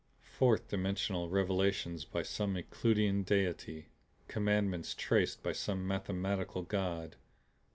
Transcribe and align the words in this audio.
Fourth 0.31 0.67
Dimensional 0.67 1.29
revelations 1.29 2.05
by 2.05 2.23
some 2.23 2.55
Euclidean 2.57 3.21
deity! 3.21 3.89
Commandments 4.27 4.95
traced 4.95 5.43
by 5.43 5.51
some 5.51 5.85
mathematical 5.87 6.63
God! 6.63 7.17